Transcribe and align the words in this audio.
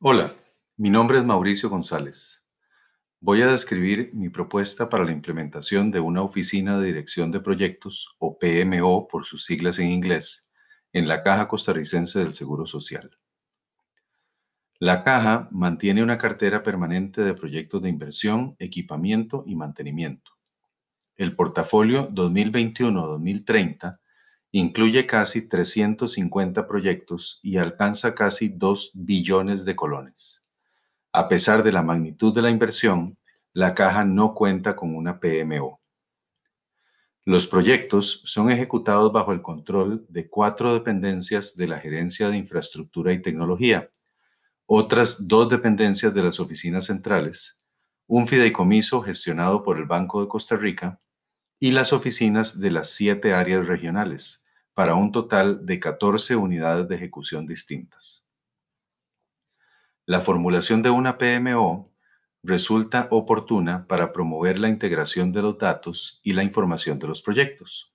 Hola, 0.00 0.32
mi 0.76 0.90
nombre 0.90 1.18
es 1.18 1.24
Mauricio 1.24 1.68
González. 1.68 2.44
Voy 3.18 3.42
a 3.42 3.50
describir 3.50 4.12
mi 4.14 4.28
propuesta 4.28 4.88
para 4.88 5.02
la 5.02 5.10
implementación 5.10 5.90
de 5.90 5.98
una 5.98 6.22
oficina 6.22 6.78
de 6.78 6.86
dirección 6.86 7.32
de 7.32 7.40
proyectos, 7.40 8.14
o 8.20 8.38
PMO 8.38 9.08
por 9.08 9.24
sus 9.24 9.44
siglas 9.44 9.80
en 9.80 9.90
inglés, 9.90 10.52
en 10.92 11.08
la 11.08 11.24
Caja 11.24 11.48
Costarricense 11.48 12.20
del 12.20 12.32
Seguro 12.32 12.64
Social. 12.64 13.10
La 14.78 15.02
Caja 15.02 15.48
mantiene 15.50 16.04
una 16.04 16.16
cartera 16.16 16.62
permanente 16.62 17.22
de 17.22 17.34
proyectos 17.34 17.82
de 17.82 17.88
inversión, 17.88 18.54
equipamiento 18.60 19.42
y 19.46 19.56
mantenimiento. 19.56 20.30
El 21.16 21.34
portafolio 21.34 22.08
2021-2030 22.10 23.98
Incluye 24.50 25.06
casi 25.06 25.46
350 25.46 26.66
proyectos 26.66 27.40
y 27.42 27.58
alcanza 27.58 28.14
casi 28.14 28.48
2 28.48 28.92
billones 28.94 29.64
de 29.64 29.76
colones. 29.76 30.46
A 31.12 31.28
pesar 31.28 31.62
de 31.62 31.72
la 31.72 31.82
magnitud 31.82 32.34
de 32.34 32.42
la 32.42 32.50
inversión, 32.50 33.18
la 33.52 33.74
caja 33.74 34.04
no 34.04 34.34
cuenta 34.34 34.76
con 34.76 34.94
una 34.94 35.20
PMO. 35.20 35.80
Los 37.24 37.46
proyectos 37.46 38.22
son 38.24 38.50
ejecutados 38.50 39.12
bajo 39.12 39.32
el 39.32 39.42
control 39.42 40.06
de 40.08 40.30
cuatro 40.30 40.72
dependencias 40.72 41.56
de 41.56 41.66
la 41.66 41.78
Gerencia 41.78 42.30
de 42.30 42.38
Infraestructura 42.38 43.12
y 43.12 43.20
Tecnología, 43.20 43.90
otras 44.64 45.28
dos 45.28 45.48
dependencias 45.50 46.14
de 46.14 46.22
las 46.22 46.40
oficinas 46.40 46.86
centrales, 46.86 47.60
un 48.06 48.26
fideicomiso 48.26 49.02
gestionado 49.02 49.62
por 49.62 49.76
el 49.76 49.84
Banco 49.84 50.22
de 50.22 50.28
Costa 50.28 50.56
Rica 50.56 51.00
y 51.60 51.72
las 51.72 51.92
oficinas 51.92 52.60
de 52.60 52.70
las 52.70 52.90
siete 52.90 53.32
áreas 53.32 53.66
regionales, 53.66 54.46
para 54.74 54.94
un 54.94 55.10
total 55.10 55.66
de 55.66 55.80
14 55.80 56.36
unidades 56.36 56.86
de 56.88 56.94
ejecución 56.94 57.46
distintas. 57.46 58.24
La 60.06 60.20
formulación 60.20 60.82
de 60.82 60.90
una 60.90 61.18
PMO 61.18 61.92
resulta 62.44 63.08
oportuna 63.10 63.86
para 63.88 64.12
promover 64.12 64.58
la 64.58 64.68
integración 64.68 65.32
de 65.32 65.42
los 65.42 65.58
datos 65.58 66.20
y 66.22 66.32
la 66.32 66.44
información 66.44 66.98
de 66.98 67.08
los 67.08 67.22
proyectos, 67.22 67.92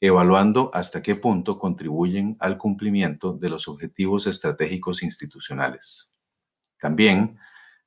evaluando 0.00 0.70
hasta 0.72 1.02
qué 1.02 1.16
punto 1.16 1.58
contribuyen 1.58 2.36
al 2.38 2.56
cumplimiento 2.56 3.32
de 3.32 3.50
los 3.50 3.68
objetivos 3.68 4.26
estratégicos 4.26 5.02
institucionales. 5.02 6.16
También 6.78 7.38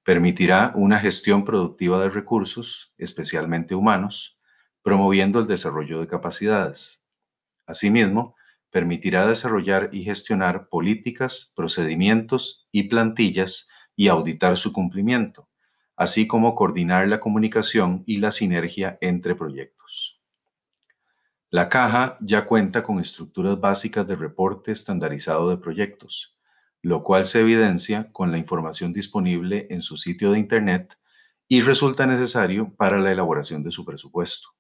permitirá 0.04 0.74
una 0.76 1.00
gestión 1.00 1.44
productiva 1.44 2.00
de 2.02 2.10
recursos, 2.10 2.94
especialmente 2.98 3.76
humanos, 3.76 4.35
promoviendo 4.86 5.40
el 5.40 5.48
desarrollo 5.48 6.00
de 6.00 6.08
capacidades. 6.08 7.04
Asimismo, 7.66 8.36
permitirá 8.70 9.26
desarrollar 9.26 9.90
y 9.92 10.04
gestionar 10.04 10.70
políticas, 10.70 11.52
procedimientos 11.56 12.68
y 12.72 12.84
plantillas 12.84 13.68
y 13.96 14.10
auditar 14.10 14.58
su 14.58 14.72
cumplimiento, 14.72 15.50
así 15.96 16.28
como 16.28 16.54
coordinar 16.54 17.08
la 17.08 17.20
comunicación 17.20 18.04
y 18.06 18.18
la 18.18 18.32
sinergia 18.32 19.00
entre 19.02 19.34
proyectos. 19.34 20.22
La 21.50 21.68
caja 21.68 22.20
ya 22.22 22.46
cuenta 22.46 22.84
con 22.84 23.00
estructuras 23.00 23.60
básicas 23.60 24.06
de 24.06 24.16
reporte 24.16 24.72
estandarizado 24.72 25.50
de 25.50 25.58
proyectos, 25.58 26.36
lo 26.84 27.02
cual 27.02 27.26
se 27.26 27.40
evidencia 27.40 28.12
con 28.12 28.32
la 28.32 28.38
información 28.38 28.94
disponible 28.94 29.66
en 29.72 29.82
su 29.82 29.98
sitio 29.98 30.32
de 30.32 30.38
Internet 30.38 31.00
y 31.48 31.62
resulta 31.62 32.06
necesario 32.06 32.72
para 32.76 33.00
la 33.00 33.12
elaboración 33.12 33.64
de 33.64 33.72
su 33.72 33.84
presupuesto. 33.84 34.55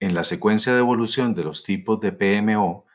En 0.00 0.14
la 0.14 0.22
secuencia 0.22 0.72
de 0.72 0.78
evolución 0.78 1.34
de 1.34 1.42
los 1.42 1.64
tipos 1.64 2.00
de 2.00 2.12
PMO, 2.12 2.86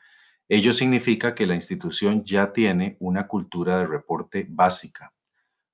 ello 0.48 0.72
significa 0.72 1.34
que 1.34 1.46
la 1.46 1.54
institución 1.54 2.24
ya 2.24 2.52
tiene 2.52 2.96
una 2.98 3.28
cultura 3.28 3.78
de 3.78 3.86
reporte 3.86 4.46
básica, 4.48 5.12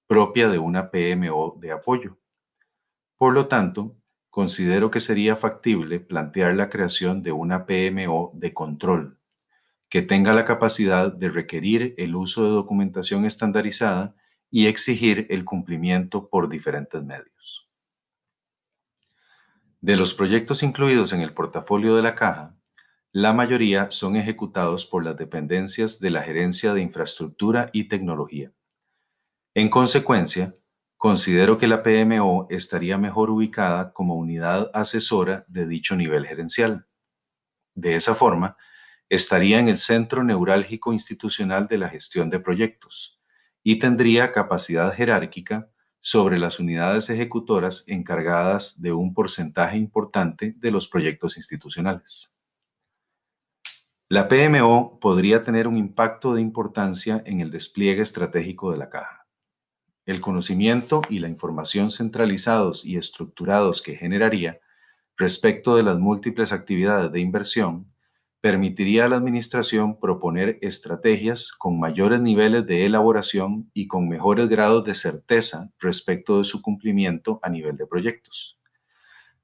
propia 0.08 0.48
de 0.48 0.58
una 0.58 0.90
PMO 0.90 1.56
de 1.60 1.70
apoyo. 1.70 2.18
Por 3.16 3.32
lo 3.32 3.46
tanto, 3.46 3.96
considero 4.28 4.90
que 4.90 4.98
sería 4.98 5.36
factible 5.36 6.00
plantear 6.00 6.54
la 6.54 6.68
creación 6.68 7.22
de 7.22 7.30
una 7.30 7.64
PMO 7.64 8.32
de 8.34 8.52
control, 8.52 9.18
que 9.88 10.02
tenga 10.02 10.32
la 10.32 10.44
capacidad 10.44 11.12
de 11.12 11.28
requerir 11.28 11.94
el 11.96 12.16
uso 12.16 12.42
de 12.44 12.50
documentación 12.50 13.24
estandarizada 13.24 14.16
y 14.50 14.66
exigir 14.66 15.28
el 15.30 15.44
cumplimiento 15.44 16.28
por 16.28 16.48
diferentes 16.48 17.02
medios. 17.04 17.69
De 19.82 19.96
los 19.96 20.12
proyectos 20.12 20.62
incluidos 20.62 21.14
en 21.14 21.22
el 21.22 21.32
portafolio 21.32 21.96
de 21.96 22.02
la 22.02 22.14
caja, 22.14 22.54
la 23.12 23.32
mayoría 23.32 23.90
son 23.90 24.14
ejecutados 24.14 24.84
por 24.84 25.02
las 25.02 25.16
dependencias 25.16 26.00
de 26.00 26.10
la 26.10 26.22
Gerencia 26.22 26.74
de 26.74 26.82
Infraestructura 26.82 27.70
y 27.72 27.88
Tecnología. 27.88 28.52
En 29.54 29.70
consecuencia, 29.70 30.54
considero 30.98 31.56
que 31.56 31.66
la 31.66 31.82
PMO 31.82 32.46
estaría 32.50 32.98
mejor 32.98 33.30
ubicada 33.30 33.94
como 33.94 34.16
unidad 34.16 34.70
asesora 34.74 35.46
de 35.48 35.66
dicho 35.66 35.96
nivel 35.96 36.26
gerencial. 36.26 36.86
De 37.74 37.94
esa 37.94 38.14
forma, 38.14 38.58
estaría 39.08 39.58
en 39.58 39.68
el 39.68 39.78
centro 39.78 40.22
neurálgico 40.22 40.92
institucional 40.92 41.68
de 41.68 41.78
la 41.78 41.88
gestión 41.88 42.28
de 42.28 42.38
proyectos 42.38 43.18
y 43.62 43.78
tendría 43.78 44.30
capacidad 44.30 44.94
jerárquica 44.94 45.69
sobre 46.00 46.38
las 46.38 46.58
unidades 46.58 47.10
ejecutoras 47.10 47.84
encargadas 47.86 48.80
de 48.80 48.92
un 48.92 49.12
porcentaje 49.14 49.76
importante 49.76 50.54
de 50.56 50.70
los 50.70 50.88
proyectos 50.88 51.36
institucionales. 51.36 52.34
La 54.08 54.26
PMO 54.26 54.98
podría 55.00 55.44
tener 55.44 55.68
un 55.68 55.76
impacto 55.76 56.34
de 56.34 56.40
importancia 56.40 57.22
en 57.26 57.40
el 57.40 57.50
despliegue 57.50 58.02
estratégico 58.02 58.72
de 58.72 58.78
la 58.78 58.90
caja. 58.90 59.28
El 60.04 60.20
conocimiento 60.20 61.02
y 61.08 61.20
la 61.20 61.28
información 61.28 61.90
centralizados 61.90 62.84
y 62.84 62.96
estructurados 62.96 63.82
que 63.82 63.94
generaría 63.94 64.60
respecto 65.16 65.76
de 65.76 65.82
las 65.82 65.98
múltiples 65.98 66.52
actividades 66.52 67.12
de 67.12 67.20
inversión 67.20 67.89
permitiría 68.40 69.04
a 69.04 69.08
la 69.08 69.16
Administración 69.16 70.00
proponer 70.00 70.58
estrategias 70.62 71.52
con 71.52 71.78
mayores 71.78 72.20
niveles 72.20 72.66
de 72.66 72.86
elaboración 72.86 73.70
y 73.74 73.86
con 73.86 74.08
mejores 74.08 74.48
grados 74.48 74.84
de 74.84 74.94
certeza 74.94 75.70
respecto 75.78 76.38
de 76.38 76.44
su 76.44 76.62
cumplimiento 76.62 77.38
a 77.42 77.50
nivel 77.50 77.76
de 77.76 77.86
proyectos. 77.86 78.58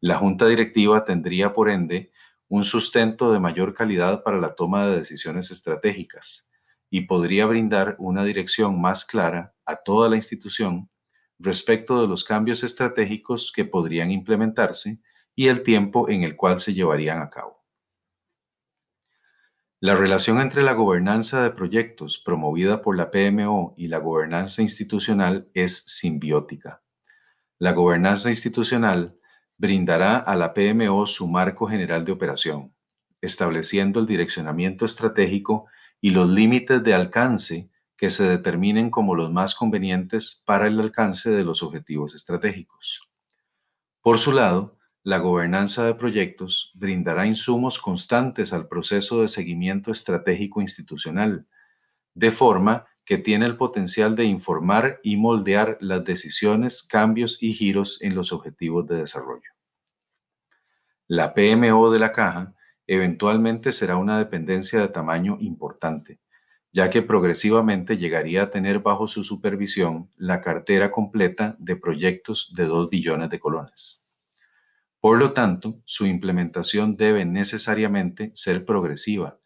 La 0.01 0.17
Junta 0.17 0.47
Directiva 0.47 1.05
tendría, 1.05 1.53
por 1.53 1.69
ende, 1.69 2.11
un 2.49 2.65
sustento 2.65 3.33
de 3.33 3.41
mayor 3.41 3.75
calidad 3.75 4.23
para 4.23 4.39
la 4.39 4.55
toma 4.55 4.87
de 4.87 4.97
decisiones 4.97 5.51
estratégicas 5.51 6.49
y 6.89 7.03
podría 7.03 7.47
brindar 7.47 7.97
una 7.99 8.25
dirección 8.25 8.81
más 8.81 9.05
clara 9.05 9.55
a 9.65 9.77
toda 9.77 10.09
la 10.09 10.17
institución 10.17 10.89
respecto 11.39 12.01
de 12.01 12.09
los 12.09 12.25
cambios 12.25 12.63
estratégicos 12.63 13.53
que 13.55 13.65
podrían 13.65 14.11
implementarse 14.11 15.01
y 15.35 15.49
el 15.49 15.63
tiempo 15.63 16.09
en 16.09 16.23
el 16.23 16.37
cual 16.37 16.61
se 16.61 16.73
llevarían 16.73 17.21
a 17.21 17.29
cabo. 17.29 17.56
La 19.79 19.95
relación 19.95 20.41
entre 20.41 20.63
la 20.63 20.73
gobernanza 20.73 21.43
de 21.43 21.51
proyectos 21.51 22.19
promovida 22.19 22.81
por 22.81 22.97
la 22.97 23.11
PMO 23.11 23.75
y 23.77 23.89
la 23.89 23.99
gobernanza 23.99 24.63
institucional 24.63 25.51
es 25.53 25.77
simbiótica. 25.81 26.83
La 27.59 27.73
gobernanza 27.73 28.31
institucional 28.31 29.21
brindará 29.59 30.17
a 30.17 30.35
la 30.35 30.55
PMO 30.55 31.07
su 31.07 31.29
marco 31.29 31.67
general 31.67 32.07
de 32.07 32.13
operación, 32.13 32.75
estableciendo 33.21 34.01
el 34.01 34.07
direccionamiento 34.07 34.87
estratégico 34.87 35.67
y 36.01 36.11
los 36.11 36.31
límites 36.31 36.83
de 36.83 36.95
alcance 36.95 37.71
que 37.99 38.09
se 38.09 38.25
determinen 38.25 38.89
como 38.89 39.15
los 39.15 39.31
más 39.31 39.55
convenientes 39.55 40.43
para 40.47 40.69
el 40.69 40.81
alcance 40.81 41.31
de 41.31 41.45
los 41.45 41.63
objetivos 41.63 42.15
estratégicos. 42.15 43.11
Por 44.01 44.19
su 44.19 44.33
lado, 44.33 44.76
la 45.07 45.19
gobernanza 45.19 45.87
de 45.87 45.95
proyectos 45.95 46.73
brindará 46.75 47.29
insumos 47.29 47.79
constantes 47.79 48.53
al 48.53 48.67
proceso 48.67 49.21
de 49.21 49.29
seguimiento 49.29 49.93
estratégico 49.93 50.61
institucional, 50.61 51.47
de 52.15 52.33
forma 52.33 52.87
que 53.05 53.17
tiene 53.17 53.47
el 53.47 53.57
potencial 53.57 54.17
de 54.17 54.25
informar 54.25 54.99
y 55.05 55.17
moldear 55.17 55.79
las 55.81 56.03
decisiones, 56.03 56.83
cambios 56.83 57.41
y 57.41 57.55
giros 57.55 58.03
en 58.03 58.17
los 58.17 58.33
objetivos 58.33 58.85
de 58.89 58.97
desarrollo. 58.97 59.49
La 61.07 61.35
PMO 61.35 61.93
de 61.93 62.01
la 62.01 62.11
caja 62.11 62.57
eventualmente 62.89 63.71
será 63.71 63.97
una 63.99 64.19
dependencia 64.19 64.81
de 64.81 64.89
tamaño 64.89 65.37
importante, 65.39 66.19
ya 66.73 66.91
que 66.91 67.03
progresivamente 67.03 67.97
llegaría 67.97 68.43
a 68.43 68.51
tener 68.51 68.81
bajo 68.81 69.07
su 69.07 69.23
supervisión 69.23 70.11
la 70.17 70.41
cartera 70.41 70.91
completa 70.91 71.55
de 71.61 71.77
proyectos 71.77 72.53
de 72.57 72.65
2 72.65 72.91
billones 72.91 73.31
de 73.31 73.39
colones. 73.39 74.06
Por 75.01 75.19
lo 75.19 75.33
tanto, 75.33 75.75
su 75.85 76.07
implementación 76.07 76.97
debe 76.97 77.25
necesariamente 77.25 78.33
ser 78.35 78.65
progresiva 78.65 79.39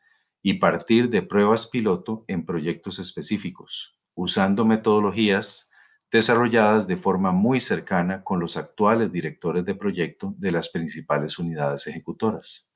y 0.42 0.54
partir 0.54 1.10
de 1.10 1.22
pruebas 1.22 1.66
piloto 1.66 2.24
en 2.28 2.46
proyectos 2.46 2.98
específicos, 2.98 3.98
usando 4.14 4.64
metodologías 4.64 5.70
desarrolladas 6.10 6.86
de 6.86 6.96
forma 6.96 7.30
muy 7.30 7.60
cercana 7.60 8.24
con 8.24 8.40
los 8.40 8.56
actuales 8.56 9.12
directores 9.12 9.64
de 9.64 9.74
proyecto 9.74 10.34
de 10.38 10.50
las 10.50 10.70
principales 10.70 11.38
unidades 11.38 11.86
ejecutoras. 11.86 12.70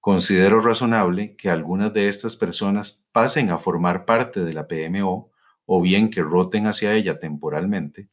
Considero 0.00 0.60
razonable 0.60 1.34
que 1.36 1.50
algunas 1.50 1.92
de 1.92 2.08
estas 2.08 2.36
personas 2.36 3.06
pasen 3.12 3.50
a 3.50 3.58
formar 3.58 4.04
parte 4.04 4.44
de 4.44 4.52
la 4.52 4.68
PMO 4.68 5.32
o 5.66 5.82
bien 5.82 6.10
que 6.10 6.22
roten 6.22 6.66
hacia 6.66 6.94
ella 6.94 7.18
temporalmente, 7.18 8.08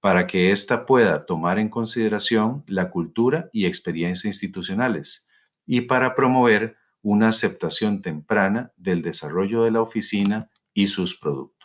para 0.00 0.26
que 0.26 0.52
ésta 0.52 0.86
pueda 0.86 1.26
tomar 1.26 1.58
en 1.58 1.68
consideración 1.68 2.64
la 2.66 2.90
cultura 2.90 3.50
y 3.52 3.66
experiencia 3.66 4.28
institucionales 4.28 5.28
y 5.66 5.82
para 5.82 6.14
promover 6.14 6.76
una 7.02 7.28
aceptación 7.28 8.02
temprana 8.02 8.72
del 8.76 9.02
desarrollo 9.02 9.62
de 9.62 9.70
la 9.70 9.80
oficina 9.80 10.50
y 10.74 10.88
sus 10.88 11.18
productos. 11.18 11.55